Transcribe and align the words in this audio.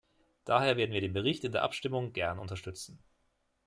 Daher 0.45 0.77
werden 0.77 0.93
wir 0.93 0.99
den 1.01 1.13
Bericht 1.13 1.43
in 1.43 1.51
der 1.51 1.61
Abstimmung 1.61 2.11
gern 2.11 2.39
unterstützen. 2.39 3.03